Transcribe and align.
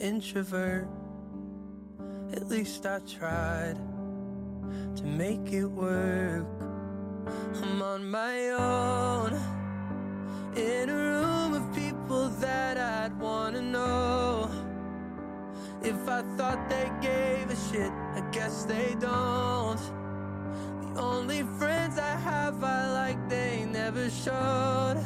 introvert 0.00 0.88
At 2.32 2.48
least 2.48 2.86
I 2.86 3.00
tried 3.00 3.76
to 4.96 5.04
make 5.04 5.52
it 5.52 5.66
work. 5.66 6.46
I'm 7.62 7.82
on 7.82 8.10
my 8.10 8.50
own 8.50 9.34
In 10.56 10.88
a 10.88 10.94
room 10.94 11.54
of 11.54 11.74
people 11.74 12.28
that 12.40 12.78
I'd 12.78 13.18
wanna 13.20 13.62
know. 13.62 14.50
If 15.82 16.08
I 16.08 16.22
thought 16.36 16.68
they 16.68 16.90
gave 17.02 17.50
a 17.50 17.56
shit, 17.70 17.92
I 18.14 18.22
guess 18.32 18.64
they 18.64 18.96
don't. 18.98 19.80
The 20.80 21.00
only 21.00 21.42
friends 21.58 21.98
I 21.98 22.16
have 22.30 22.64
I 22.64 22.92
like 22.92 23.28
they 23.28 23.66
never 23.70 24.08
showed 24.10 25.04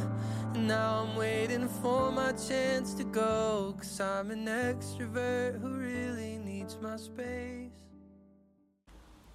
Now 0.69 1.05
I'm 1.05 1.17
waiting 1.17 1.69
for 1.83 2.13
my 2.13 2.33
chance 2.49 2.95
to 2.99 3.05
go, 3.13 3.73
Cause 3.79 4.01
I'm 4.01 4.31
an 4.31 4.47
extrovert 4.47 5.55
who 5.63 5.69
really 5.69 6.39
needs 6.39 6.77
my 6.83 6.97
space 6.99 7.71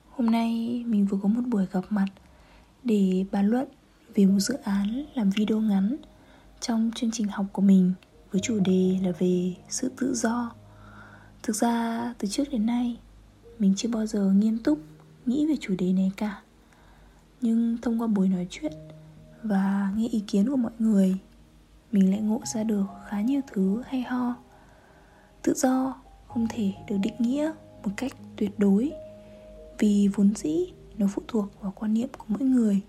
Hôm 0.09 0.25
nay 0.31 0.83
mình 0.87 1.05
vừa 1.05 1.17
có 1.23 1.29
một 1.29 1.41
buổi 1.47 1.65
gặp 1.71 1.83
mặt 1.89 2.05
để 2.83 3.25
bàn 3.31 3.47
luận 3.47 3.67
về 4.15 4.25
một 4.25 4.39
dự 4.39 4.53
án 4.63 5.05
làm 5.13 5.29
video 5.29 5.59
ngắn 5.59 5.95
trong 6.59 6.91
chương 6.95 7.11
trình 7.11 7.27
học 7.27 7.45
của 7.51 7.61
mình 7.61 7.93
với 8.31 8.41
chủ 8.41 8.59
đề 8.59 8.97
là 9.03 9.11
về 9.19 9.53
sự 9.69 9.91
tự 9.97 10.13
do. 10.13 10.51
Thực 11.43 11.55
ra, 11.55 12.13
từ 12.17 12.27
trước 12.27 12.43
đến 12.51 12.65
nay, 12.65 12.97
mình 13.59 13.73
chưa 13.77 13.89
bao 13.89 14.05
giờ 14.05 14.31
nghiêm 14.31 14.57
túc 14.63 14.79
nghĩ 15.25 15.45
về 15.45 15.55
chủ 15.59 15.75
đề 15.77 15.93
này 15.93 16.11
cả. 16.17 16.41
Nhưng 17.41 17.77
thông 17.81 18.01
qua 18.01 18.07
buổi 18.07 18.29
nói 18.29 18.47
chuyện 18.49 18.73
và 19.47 19.91
nghe 19.95 20.07
ý 20.07 20.19
kiến 20.27 20.49
của 20.49 20.55
mọi 20.55 20.71
người. 20.79 21.17
Mình 21.91 22.11
lại 22.11 22.21
ngộ 22.21 22.41
ra 22.53 22.63
được 22.63 22.85
khá 23.07 23.21
nhiều 23.21 23.41
thứ 23.53 23.83
hay 23.87 24.01
ho. 24.01 24.35
Tự 25.41 25.53
do 25.53 25.95
không 26.27 26.47
thể 26.49 26.73
được 26.87 26.97
định 27.01 27.15
nghĩa 27.19 27.51
một 27.83 27.91
cách 27.97 28.11
tuyệt 28.35 28.59
đối, 28.59 28.91
vì 29.79 30.09
vốn 30.13 30.33
dĩ 30.35 30.73
nó 30.97 31.07
phụ 31.13 31.21
thuộc 31.27 31.61
vào 31.61 31.73
quan 31.75 31.93
niệm 31.93 32.09
của 32.17 32.25
mỗi 32.27 32.41
người. 32.41 32.81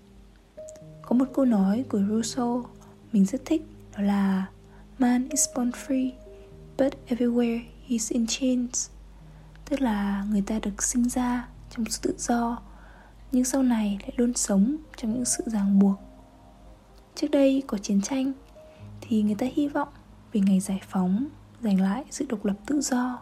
Có 1.01 1.15
một 1.15 1.25
câu 1.33 1.45
nói 1.45 1.85
của 1.89 2.01
Rousseau 2.09 2.65
mình 3.11 3.25
rất 3.25 3.41
thích, 3.45 3.65
đó 3.97 4.03
là, 4.03 4.45
man 4.99 5.29
is 5.29 5.45
born 5.55 5.69
free, 5.69 6.11
but 6.77 6.93
everywhere 7.07 7.61
he's 7.87 8.13
in 8.13 8.27
chains. 8.27 8.89
Tức 9.69 9.81
là 9.81 10.25
người 10.31 10.41
ta 10.41 10.59
được 10.59 10.83
sinh 10.83 11.09
ra 11.09 11.47
trong 11.69 11.85
sự 11.85 11.99
tự 12.01 12.15
do, 12.17 12.61
nhưng 13.31 13.43
sau 13.43 13.63
này 13.63 13.99
lại 14.01 14.11
luôn 14.17 14.33
sống 14.33 14.75
trong 14.97 15.13
những 15.13 15.25
sự 15.25 15.43
ràng 15.47 15.79
buộc 15.79 16.06
trước 17.17 17.27
đây 17.31 17.63
có 17.67 17.77
chiến 17.77 18.01
tranh, 18.01 18.31
thì 19.01 19.21
người 19.21 19.35
ta 19.35 19.47
hy 19.53 19.67
vọng 19.67 19.89
về 20.33 20.41
ngày 20.41 20.59
giải 20.59 20.81
phóng, 20.87 21.27
giành 21.61 21.81
lại 21.81 22.05
sự 22.09 22.25
độc 22.29 22.45
lập 22.45 22.55
tự 22.65 22.81
do. 22.81 23.19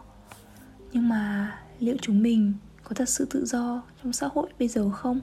Nhưng 0.92 1.08
mà 1.08 1.52
liệu 1.78 1.96
chúng 2.02 2.22
mình 2.22 2.52
có 2.84 2.94
thật 2.94 3.08
sự 3.08 3.26
tự 3.30 3.44
do 3.46 3.82
trong 4.02 4.12
xã 4.12 4.28
hội 4.34 4.50
bây 4.58 4.68
giờ 4.68 4.90
không? 4.90 5.20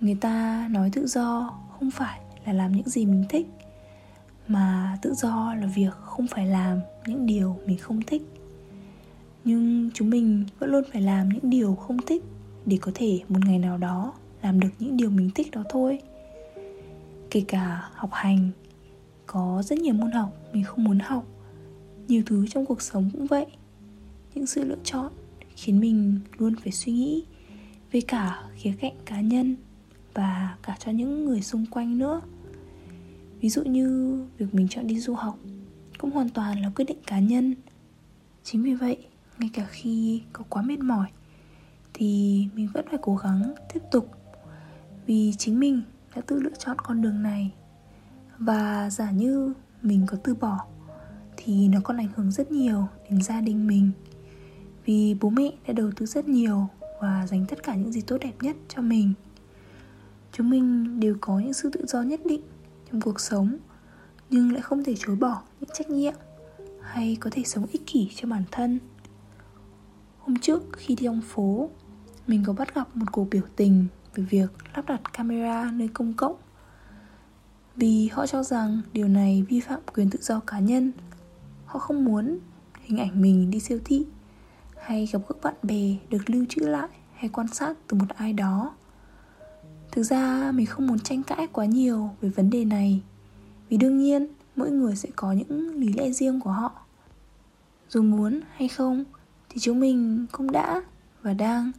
Người 0.00 0.16
ta 0.20 0.68
nói 0.70 0.90
tự 0.92 1.06
do 1.06 1.54
không 1.78 1.90
phải 1.90 2.20
là 2.46 2.52
làm 2.52 2.72
những 2.72 2.88
gì 2.88 3.06
mình 3.06 3.24
thích, 3.28 3.46
mà 4.48 4.98
tự 5.02 5.14
do 5.14 5.54
là 5.60 5.66
việc 5.66 5.92
không 6.04 6.26
phải 6.26 6.46
làm 6.46 6.80
những 7.06 7.26
điều 7.26 7.56
mình 7.66 7.78
không 7.78 8.02
thích. 8.02 8.22
Nhưng 9.44 9.90
chúng 9.94 10.10
mình 10.10 10.44
vẫn 10.58 10.70
luôn 10.70 10.84
phải 10.92 11.02
làm 11.02 11.28
những 11.28 11.50
điều 11.50 11.74
không 11.74 11.98
thích 12.06 12.22
để 12.66 12.78
có 12.80 12.92
thể 12.94 13.20
một 13.28 13.40
ngày 13.46 13.58
nào 13.58 13.78
đó 13.78 14.12
làm 14.42 14.60
được 14.60 14.70
những 14.78 14.96
điều 14.96 15.10
mình 15.10 15.30
thích 15.34 15.50
đó 15.50 15.64
thôi 15.70 16.00
kể 17.30 17.44
cả 17.48 17.90
học 17.94 18.10
hành, 18.12 18.50
có 19.26 19.62
rất 19.64 19.78
nhiều 19.78 19.94
môn 19.94 20.10
học 20.10 20.32
mình 20.52 20.64
không 20.64 20.84
muốn 20.84 20.98
học. 20.98 21.26
Nhiều 22.08 22.22
thứ 22.26 22.46
trong 22.46 22.66
cuộc 22.66 22.82
sống 22.82 23.10
cũng 23.12 23.26
vậy. 23.26 23.46
Những 24.34 24.46
sự 24.46 24.64
lựa 24.64 24.78
chọn 24.84 25.12
khiến 25.56 25.80
mình 25.80 26.20
luôn 26.38 26.54
phải 26.56 26.72
suy 26.72 26.92
nghĩ 26.92 27.24
về 27.92 28.00
cả 28.00 28.42
khía 28.54 28.72
cạnh 28.80 28.94
cá 29.04 29.20
nhân 29.20 29.56
và 30.14 30.56
cả 30.62 30.76
cho 30.78 30.92
những 30.92 31.24
người 31.24 31.42
xung 31.42 31.66
quanh 31.66 31.98
nữa. 31.98 32.20
Ví 33.40 33.48
dụ 33.48 33.64
như 33.64 34.18
việc 34.38 34.54
mình 34.54 34.68
chọn 34.68 34.86
đi 34.86 35.00
du 35.00 35.14
học 35.14 35.38
cũng 35.98 36.10
hoàn 36.10 36.28
toàn 36.28 36.62
là 36.62 36.70
quyết 36.76 36.84
định 36.84 36.98
cá 37.06 37.18
nhân. 37.18 37.54
Chính 38.44 38.62
vì 38.62 38.74
vậy, 38.74 38.96
ngay 39.38 39.50
cả 39.52 39.66
khi 39.70 40.22
có 40.32 40.44
quá 40.48 40.62
mệt 40.62 40.78
mỏi 40.78 41.08
thì 41.94 42.46
mình 42.54 42.68
vẫn 42.74 42.84
phải 42.90 42.98
cố 43.02 43.16
gắng 43.16 43.54
tiếp 43.74 43.80
tục 43.90 44.10
vì 45.06 45.32
chính 45.38 45.60
mình 45.60 45.82
đã 46.16 46.22
tự 46.26 46.40
lựa 46.40 46.54
chọn 46.58 46.76
con 46.78 47.02
đường 47.02 47.22
này. 47.22 47.54
Và 48.38 48.90
giả 48.90 49.10
như 49.10 49.54
mình 49.82 50.06
có 50.06 50.16
từ 50.24 50.34
bỏ, 50.34 50.66
thì 51.36 51.68
nó 51.68 51.80
còn 51.84 51.96
ảnh 51.96 52.08
hưởng 52.16 52.30
rất 52.30 52.52
nhiều 52.52 52.86
đến 53.10 53.22
gia 53.22 53.40
đình 53.40 53.66
mình. 53.66 53.90
Vì 54.84 55.16
bố 55.20 55.30
mẹ 55.30 55.52
đã 55.66 55.72
đầu 55.72 55.90
tư 55.96 56.06
rất 56.06 56.28
nhiều 56.28 56.68
và 57.00 57.26
dành 57.26 57.46
tất 57.48 57.62
cả 57.62 57.74
những 57.74 57.92
gì 57.92 58.00
tốt 58.00 58.16
đẹp 58.20 58.32
nhất 58.40 58.56
cho 58.68 58.82
mình. 58.82 59.12
Chúng 60.32 60.50
mình 60.50 61.00
đều 61.00 61.16
có 61.20 61.38
những 61.38 61.52
sự 61.52 61.70
tự 61.70 61.86
do 61.86 62.02
nhất 62.02 62.20
định 62.24 62.42
trong 62.92 63.00
cuộc 63.00 63.20
sống, 63.20 63.56
nhưng 64.30 64.52
lại 64.52 64.62
không 64.62 64.84
thể 64.84 64.94
chối 64.98 65.16
bỏ 65.16 65.42
những 65.60 65.70
trách 65.72 65.90
nhiệm 65.90 66.14
hay 66.82 67.16
có 67.20 67.30
thể 67.32 67.42
sống 67.44 67.66
ích 67.72 67.86
kỷ 67.86 68.10
cho 68.14 68.28
bản 68.28 68.42
thân. 68.50 68.78
Hôm 70.18 70.38
trước 70.38 70.62
khi 70.76 70.94
đi 70.94 71.06
ông 71.06 71.20
phố, 71.20 71.70
mình 72.26 72.42
có 72.46 72.52
bắt 72.52 72.74
gặp 72.74 72.96
một 72.96 73.06
cuộc 73.12 73.30
biểu 73.30 73.42
tình 73.56 73.86
về 74.14 74.24
việc 74.24 74.52
lắp 74.74 74.86
đặt 74.86 75.00
camera 75.12 75.70
nơi 75.72 75.88
công 75.88 76.14
cộng. 76.14 76.36
Vì 77.76 78.08
họ 78.08 78.26
cho 78.26 78.42
rằng 78.42 78.80
điều 78.92 79.08
này 79.08 79.44
vi 79.48 79.60
phạm 79.60 79.80
quyền 79.94 80.10
tự 80.10 80.18
do 80.22 80.40
cá 80.40 80.58
nhân. 80.58 80.92
Họ 81.66 81.78
không 81.78 82.04
muốn 82.04 82.38
hình 82.80 82.98
ảnh 82.98 83.22
mình 83.22 83.50
đi 83.50 83.60
siêu 83.60 83.78
thị 83.84 84.06
hay 84.82 85.06
gặp 85.12 85.18
gỡ 85.28 85.34
bạn 85.42 85.54
bè 85.62 85.96
được 86.10 86.30
lưu 86.30 86.44
trữ 86.48 86.60
lại 86.60 86.88
hay 87.14 87.28
quan 87.28 87.48
sát 87.48 87.76
từ 87.88 87.96
một 87.96 88.08
ai 88.16 88.32
đó. 88.32 88.74
Thực 89.92 90.02
ra, 90.02 90.52
mình 90.52 90.66
không 90.66 90.86
muốn 90.86 90.98
tranh 90.98 91.22
cãi 91.22 91.46
quá 91.52 91.64
nhiều 91.64 92.10
về 92.20 92.28
vấn 92.28 92.50
đề 92.50 92.64
này, 92.64 93.02
vì 93.68 93.76
đương 93.76 93.98
nhiên 93.98 94.26
mỗi 94.56 94.70
người 94.70 94.96
sẽ 94.96 95.08
có 95.16 95.32
những 95.32 95.74
lý 95.74 95.92
lẽ 95.92 96.12
riêng 96.12 96.40
của 96.40 96.50
họ. 96.50 96.72
Dù 97.88 98.02
muốn 98.02 98.40
hay 98.54 98.68
không, 98.68 99.04
thì 99.48 99.60
chúng 99.60 99.80
mình 99.80 100.26
cũng 100.32 100.50
đã 100.50 100.82
và 101.22 101.32
đang 101.32 101.72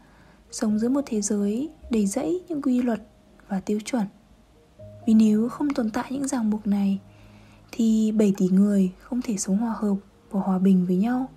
sống 0.51 0.79
dưới 0.79 0.89
một 0.89 1.01
thế 1.05 1.21
giới 1.21 1.69
đầy 1.89 2.05
rẫy 2.05 2.43
những 2.49 2.61
quy 2.61 2.81
luật 2.81 3.01
và 3.47 3.59
tiêu 3.59 3.79
chuẩn 3.85 4.05
vì 5.05 5.13
nếu 5.13 5.49
không 5.49 5.69
tồn 5.69 5.89
tại 5.89 6.05
những 6.09 6.27
ràng 6.27 6.49
buộc 6.49 6.67
này, 6.67 6.99
thì 7.71 8.11
7 8.11 8.33
tỷ 8.37 8.47
người 8.47 8.91
không 8.99 9.21
thể 9.21 9.37
sống 9.37 9.57
hòa 9.57 9.73
hợp 9.77 9.95
và 10.31 10.41
hòa 10.41 10.59
bình 10.59 10.85
với 10.85 10.95
nhau. 10.95 11.29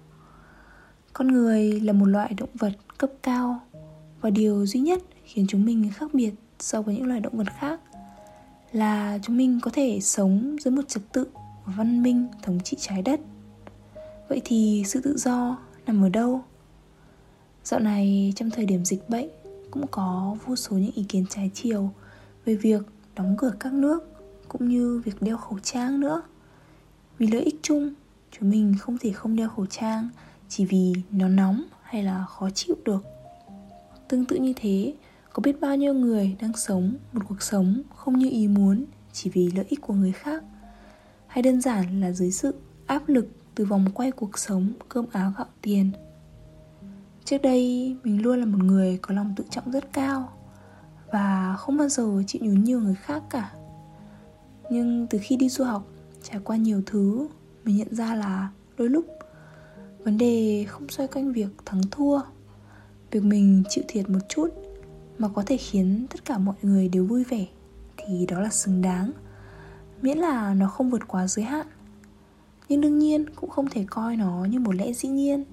Con 1.12 1.28
người 1.28 1.80
là 1.80 1.92
một 1.92 2.06
loại 2.06 2.34
động 2.36 2.48
vật 2.54 2.72
cấp 2.98 3.10
cao 3.22 3.60
và 4.20 4.30
điều 4.30 4.66
duy 4.66 4.80
nhất 4.80 5.02
khiến 5.25 5.46
chúng 5.48 5.64
mình 5.64 5.91
khác 5.94 6.14
biệt 6.14 6.32
so 6.58 6.82
với 6.82 6.94
những 6.94 7.06
loài 7.06 7.20
động 7.20 7.36
vật 7.36 7.46
khác 7.58 7.81
là 8.72 9.19
chúng 9.22 9.36
mình 9.36 9.58
có 9.62 9.70
thể 9.75 10.00
sống 10.00 10.56
dưới 10.60 10.72
một 10.72 10.88
trật 10.88 11.02
tự 11.12 11.26
và 11.66 11.72
văn 11.76 12.02
minh 12.02 12.26
thống 12.42 12.60
trị 12.64 12.76
trái 12.81 13.02
đất. 13.02 13.20
Vậy 14.28 14.43
thì 14.44 14.82
sự 14.87 15.00
tự 15.00 15.17
do 15.17 15.58
nằm 15.87 16.05
ở 16.05 16.08
đâu? 16.08 16.44
Dạo 17.64 17.81
này 17.81 18.32
trong 18.37 18.50
thời 18.50 18.66
điểm 18.66 18.84
dịch 18.84 19.08
bệnh, 19.08 19.28
cũng 19.70 19.87
có 19.87 20.37
vô 20.46 20.56
số 20.56 20.76
những 20.76 20.93
ý 20.94 21.05
kiến 21.08 21.25
trái 21.31 21.50
chiều 21.55 21.90
về 22.44 22.55
việc 22.55 22.82
đóng 23.16 23.34
cửa 23.38 23.52
các 23.61 23.72
nước 23.72 24.14
cũng 24.49 24.69
như 24.69 25.02
việc 25.05 25.22
đeo 25.22 25.37
khẩu 25.37 25.58
trang 25.58 26.00
nữa. 26.00 26.22
Vì 27.19 27.26
lợi 27.26 27.43
ích 27.43 27.56
chung, 27.62 27.94
chúng 28.31 28.50
mình 28.50 28.75
không 28.81 28.99
thể 28.99 29.12
không 29.12 29.37
đeo 29.37 29.49
khẩu 29.49 29.66
trang 29.66 30.08
chỉ 30.49 30.64
vì 30.64 30.93
nó 31.11 31.28
nóng 31.28 31.62
hay 31.82 32.02
là 32.02 32.25
khó 32.28 32.50
chịu 32.50 32.76
được. 32.84 33.05
Tương 34.08 34.25
tự 34.25 34.37
như 34.37 34.52
thế, 34.56 34.94
có 35.32 35.40
biết 35.40 35.60
bao 35.60 35.76
nhiêu 35.76 35.94
người 35.94 36.37
đang 36.40 36.56
sống 36.56 36.94
một 37.12 37.22
cuộc 37.28 37.43
sống 37.43 37.82
không 37.94 38.19
như 38.19 38.31
ý 38.31 38.49
muốn 38.49 38.84
chỉ 39.12 39.31
vì 39.31 39.50
lợi 39.50 39.64
ích 39.69 39.81
của 39.81 39.94
người 39.94 40.12
khác? 40.12 40.44
Hay 41.26 41.43
đơn 41.43 41.60
giản 41.60 42.00
là 42.00 42.12
dưới 42.12 42.31
sự 42.31 42.55
áp 42.87 43.08
lực 43.08 43.28
từ 43.55 43.64
vòng 43.64 43.87
quay 43.94 44.10
cuộc 44.10 44.38
sống 44.38 44.72
cơm 44.88 45.06
áo 45.12 45.32
gạo 45.38 45.46
tiền? 45.62 45.90
Trước 47.25 47.38
đây, 47.43 47.97
mình 48.05 48.23
luôn 48.23 48.41
là 48.41 48.47
một 48.47 48.65
người 48.65 48.99
có 49.03 49.15
lòng 49.15 49.35
tự 49.37 49.44
trọng 49.50 49.71
rất 49.71 49.93
cao 49.93 50.32
và 51.12 51.56
không 51.59 51.76
bao 51.76 51.88
giờ 51.88 52.23
chịu 52.26 52.43
nhún 52.44 52.65
nhiều 52.65 52.81
người 52.81 52.94
khác 52.94 53.23
cả. 53.31 53.53
Nhưng 54.71 55.06
từ 55.11 55.19
khi 55.23 55.37
đi 55.37 55.49
du 55.49 55.65
học, 55.65 55.88
trải 56.23 56.41
qua 56.44 56.56
nhiều 56.56 56.82
thứ, 56.87 57.29
mình 57.65 57.76
nhận 57.76 57.94
ra 57.94 58.15
là 58.15 58.49
đôi 58.76 58.88
lúc 58.88 59.06
vấn 60.05 60.19
đề 60.19 60.65
không 60.69 60.88
xoay 60.88 61.09
quanh 61.09 61.32
việc 61.32 61.49
thắng 61.65 61.81
thua, 61.91 62.21
việc 63.11 63.25
mình 63.25 63.62
chịu 63.69 63.85
thiệt 63.88 64.11
một 64.11 64.19
chút 64.29 64.49
mà 65.19 65.29
có 65.29 65.43
thể 65.47 65.56
khiến 65.56 66.06
tất 66.11 66.25
cả 66.25 66.38
mọi 66.38 66.56
người 66.62 66.88
đều 66.88 67.05
vui 67.05 67.25
vẻ 67.25 67.47
thì 67.97 68.27
đó 68.27 68.41
là 68.41 68.49
xứng 68.49 68.82
đáng, 68.82 69.12
miễn 70.03 70.19
là 70.19 70.55
nó 70.55 70.69
không 70.69 70.91
vượt 70.91 71.03
quá 71.09 71.27
giới 71.27 71.44
hạn. 71.44 71.67
Nhưng 72.69 72.81
đương 72.81 72.99
nhiên 72.99 73.25
cũng 73.37 73.50
không 73.50 73.69
thể 73.70 73.85
coi 73.91 74.17
nó 74.17 74.44
như 74.44 74.61
một 74.61 74.75
lẽ 74.75 74.93
dĩ 74.93 75.09
nhiên 75.09 75.44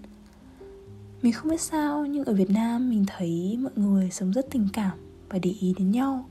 mình 1.21 1.33
không 1.33 1.51
biết 1.51 1.62
sao, 1.62 2.06
nhưng 2.06 2.25
ở 2.25 2.33
việt 2.33 2.50
nam 2.50 2.89
mình 2.89 3.06
thấy 3.07 3.57
mọi 3.62 3.71
người 3.75 4.09
sống 4.12 4.31
rất 4.31 4.45
tình 4.51 4.68
cảm 4.73 4.97
và 5.29 5.39
để 5.39 5.50
ý 5.59 5.73
đến 5.77 5.91
nhau. 5.91 6.25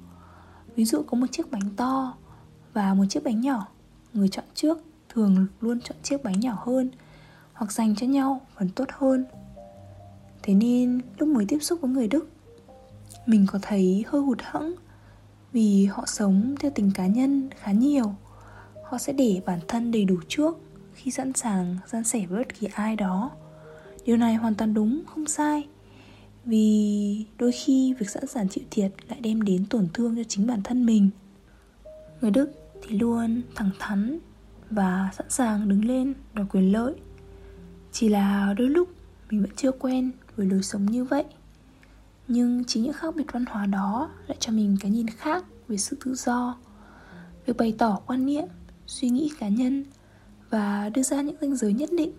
Ví 0.77 0.85
dụ 0.85 1.03
có 1.03 1.19
một 1.19 1.27
chiếc 1.33 1.51
bánh 1.51 1.77
to 1.77 2.15
và 2.73 2.95
một 2.95 3.05
chiếc 3.09 3.25
bánh 3.25 3.41
nhỏ, 3.41 3.67
người 4.13 4.29
chọn 4.29 4.45
trước 4.55 4.79
thường 5.09 5.47
luôn 5.61 5.81
chọn 5.81 5.97
chiếc 6.03 6.25
bánh 6.25 6.41
nhỏ 6.41 6.63
hơn 6.65 6.91
hoặc 7.53 7.73
dành 7.73 7.97
cho 7.97 8.07
nhau 8.07 8.41
phần 8.57 8.69
tốt 8.69 8.89
hơn. 8.93 9.25
Thế 10.43 10.55
nên, 10.55 11.01
lúc 11.19 11.29
mới 11.29 11.45
tiếp 11.49 11.59
xúc 11.59 11.81
với 11.81 11.91
người 11.91 12.09
đức, 12.09 12.29
mình 13.27 13.47
có 13.49 13.59
thấy 13.63 14.05
hơi 14.09 14.23
hụt 14.23 14.39
hẫng 14.43 14.75
vì 15.53 15.85
họ 15.85 16.07
sống 16.07 16.55
theo 16.61 16.71
tình 16.75 16.91
cá 16.95 17.07
nhân 17.07 17.51
khá 17.61 17.73
nhiều. 17.73 18.15
Họ 18.85 18.99
sẽ 18.99 19.13
để 19.13 19.43
bản 19.47 19.61
thân 19.69 19.93
đầy 19.93 20.05
đủ 20.05 20.17
trước 20.29 20.59
khi 20.95 21.11
sẵn 21.11 21.33
sàng, 21.33 21.77
san 21.87 22.05
sẻ 22.05 22.27
với 22.27 22.39
bất 22.39 22.59
kỳ 22.59 22.69
ai 22.75 22.97
đó 22.97 23.31
điều 24.05 24.17
này 24.17 24.35
hoàn 24.35 24.55
toàn 24.55 24.75
đúng, 24.75 25.03
không 25.07 25.27
sai. 25.27 25.69
Vì 26.45 27.27
đôi 27.39 27.53
khi 27.53 27.95
việc 27.99 28.11
sẵn 28.11 28.27
sàng 28.27 28.49
chịu 28.49 28.65
thiệt 28.71 28.93
lại 29.09 29.21
đem 29.21 29.43
đến 29.43 29.67
tổn 29.67 29.89
thương 29.95 30.17
cho 30.17 30.23
chính 30.29 30.47
bản 30.47 30.63
thân 30.63 30.87
mình. 30.87 31.11
Người 32.21 32.31
đức 32.31 32.51
thì 32.83 32.99
luôn 32.99 33.43
thẳng 33.55 33.71
thắn 33.79 34.19
và 34.71 35.11
sẵn 35.17 35.31
sàng 35.31 35.69
đứng 35.69 35.85
lên 35.85 36.15
đòi 36.35 36.47
quyền 36.51 36.73
lợi. 36.73 36.95
Chỉ 37.93 38.09
là 38.09 38.55
đôi 38.59 38.69
lúc 38.69 38.89
mình 39.31 39.41
vẫn 39.41 39.51
chưa 39.57 39.73
quen 39.73 40.11
với 40.37 40.47
lối 40.47 40.63
sống 40.63 40.87
như 40.87 41.05
vậy. 41.05 41.25
Nhưng 42.29 42.65
chính 42.65 42.83
những 42.83 42.93
khác 42.93 43.17
biệt 43.17 43.33
văn 43.33 43.45
hóa 43.49 43.67
đó 43.67 44.11
lại 44.27 44.37
cho 44.41 44.53
mình 44.53 44.77
cái 44.81 44.91
nhìn 44.91 45.07
khác 45.07 45.45
về 45.69 45.77
sự 45.77 45.97
tự 46.05 46.15
do, 46.15 46.59
việc 47.47 47.57
bày 47.57 47.75
tỏ 47.79 48.01
quan 48.07 48.27
niệm, 48.27 48.45
suy 48.87 49.11
nghĩ 49.11 49.31
cá 49.39 49.49
nhân 49.49 49.85
và 50.51 50.91
đưa 50.95 51.03
ra 51.03 51.23
những 51.23 51.37
ranh 51.41 51.57
giới 51.57 51.73
nhất 51.73 51.91
định 51.93 52.13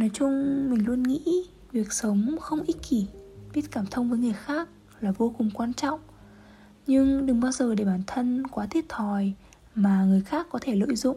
nói 0.00 0.10
chung 0.14 0.66
mình 0.70 0.86
luôn 0.86 1.02
nghĩ 1.02 1.46
việc 1.72 1.92
sống 1.92 2.36
không 2.40 2.62
ích 2.62 2.76
kỷ, 2.88 3.06
biết 3.54 3.70
cảm 3.70 3.86
thông 3.86 4.10
với 4.10 4.18
người 4.18 4.32
khác 4.32 4.68
là 5.00 5.12
vô 5.12 5.34
cùng 5.38 5.50
quan 5.54 5.74
trọng. 5.74 6.00
Nhưng 6.86 7.26
đừng 7.26 7.40
bao 7.40 7.52
giờ 7.52 7.74
để 7.74 7.84
bản 7.84 8.02
thân 8.06 8.46
quá 8.46 8.66
thiệt 8.66 8.84
thòi 8.88 9.32
mà 9.74 10.04
người 10.04 10.20
khác 10.20 10.46
có 10.50 10.58
thể 10.62 10.74
lợi 10.74 10.96
dụng. 10.96 11.16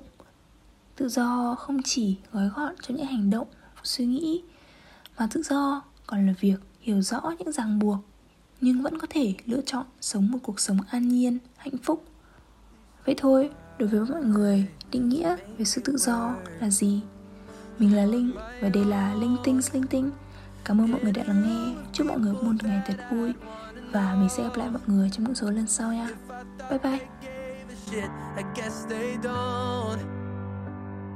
Tự 0.95 1.09
do 1.09 1.56
không 1.56 1.77
chỉ 1.83 2.18
gói 2.31 2.50
gọn 2.56 2.74
cho 2.81 2.95
những 2.95 3.06
hành 3.06 3.30
động, 3.30 3.47
suy 3.83 4.06
nghĩ, 4.06 4.44
mà 5.18 5.27
tự 5.31 5.41
do 5.44 5.81
còn 6.07 6.27
là 6.27 6.33
việc 6.39 6.59
hiểu 6.79 7.01
rõ 7.01 7.33
những 7.39 7.51
ràng 7.51 7.79
buộc, 7.79 7.97
nhưng 8.62 8.81
vẫn 8.81 9.00
có 9.00 9.07
thể 9.09 9.33
lựa 9.45 9.62
chọn 9.65 9.86
sống 10.01 10.31
một 10.31 10.39
cuộc 10.44 10.59
sống 10.59 10.77
an 10.89 11.07
nhiên, 11.09 11.38
hạnh 11.57 11.77
phúc. 11.83 12.06
Vậy 13.06 13.15
thôi, 13.18 13.50
đối 13.79 13.89
với 13.89 14.00
mọi 14.00 14.24
người, 14.24 14.68
định 14.91 15.09
nghĩa 15.09 15.36
về 15.57 15.65
sự 15.65 15.81
tự 15.86 15.97
do 15.97 16.36
là 16.59 16.69
gì? 16.69 17.01
Mình 17.80 17.96
là 17.96 18.06
linh, 18.06 18.31
và 18.62 18.70
đây 18.70 18.86
là 18.86 19.14
linh 19.14 19.38
tinh 19.44 19.60
linh 19.74 19.88
tinh. 19.88 20.12
Cảm 20.66 20.81
ơn 20.81 20.92
mọi 20.92 21.02
người 21.04 21.12
đã 21.12 21.24
lắng 21.28 21.44
nghe. 21.46 21.81
Chúc 21.94 22.08
mọi 22.08 22.20
người 22.20 22.34
một 22.34 22.64
ngày 22.64 22.81
thật 22.86 22.96
vui, 23.12 23.34
và 23.92 24.16
mình 24.20 24.30
sẽ 24.30 24.44
gặp 24.44 24.56
lại 24.56 24.70
mọi 24.70 24.81
người 24.88 25.10
trong 25.10 25.24
những 25.24 25.36
số 25.36 25.50
lần 25.50 25.68
sau 25.68 25.94
nha. 25.94 26.10
Bye 26.70 26.80
bye. 26.80 27.00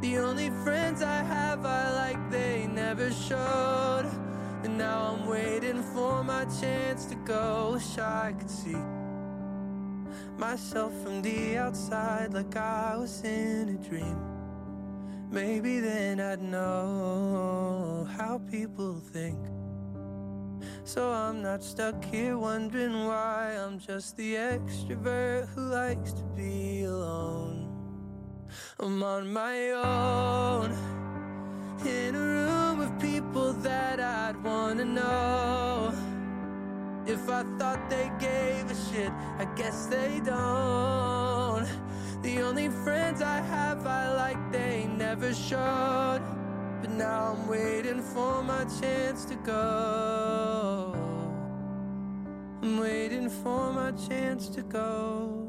The 0.02 0.18
only 0.18 0.52
friends 0.64 1.02
I 1.02 1.24
have 1.24 1.66
I 1.66 1.90
like 1.92 2.20
they 2.32 2.68
never 2.68 3.12
showed. 3.12 4.06
And 4.64 4.78
now 4.78 5.16
I'm 5.16 5.28
waiting 5.28 5.82
for 5.94 6.24
my 6.24 6.46
chance 6.62 7.06
to 7.06 7.16
go. 7.26 7.72
Wish 7.74 7.98
I 7.98 8.34
could 8.34 8.50
see 8.50 8.78
myself 10.38 10.92
from 11.04 11.22
the 11.24 11.58
outside 11.58 12.34
Like 12.34 12.56
I 12.56 12.98
was 12.98 13.24
in 13.24 13.70
a 13.70 13.90
dream. 13.90 14.18
Maybe 15.30 15.80
then 15.80 16.20
I'd 16.20 16.42
know 16.42 18.08
how 18.18 18.40
people 18.50 18.96
think. 19.12 19.38
So 20.86 21.12
I'm 21.12 21.42
not 21.42 21.64
stuck 21.64 22.04
here 22.06 22.38
wondering 22.38 23.06
why. 23.06 23.58
I'm 23.60 23.78
just 23.78 24.16
the 24.16 24.36
extrovert 24.36 25.50
who 25.50 25.62
likes 25.62 26.14
to 26.14 26.24
be 26.36 26.84
alone. 26.86 27.68
I'm 28.80 29.04
on 29.04 29.34
my 29.34 29.72
own 29.72 30.72
In 31.86 32.16
a 32.16 32.20
room 32.20 32.80
of 32.82 33.00
people 33.00 33.54
that 33.54 34.00
I'd 34.00 34.42
wanna 34.44 34.86
know. 34.86 35.94
If 37.06 37.30
I 37.30 37.44
thought 37.58 37.90
they 37.90 38.12
gave 38.20 38.70
a 38.70 38.76
shit, 38.76 39.12
I 39.38 39.46
guess 39.56 39.86
they 39.86 40.22
don't. 40.24 41.68
The 42.22 42.42
only 42.42 42.68
friends 42.68 43.22
I 43.22 43.40
have 43.40 43.88
I 43.88 44.14
like 44.14 44.27
But 45.28 46.92
now 46.92 47.36
I'm 47.36 47.50
waiting 47.50 48.02
for 48.02 48.42
my 48.42 48.64
chance 48.80 49.26
to 49.26 49.36
go. 49.36 50.94
I'm 52.62 52.80
waiting 52.80 53.30
for 53.30 53.74
my 53.74 53.92
chance 53.92 54.48
to 54.48 54.62
go 54.62 55.47